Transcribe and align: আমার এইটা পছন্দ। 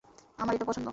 আমার 0.39 0.53
এইটা 0.55 0.65
পছন্দ। 0.65 0.87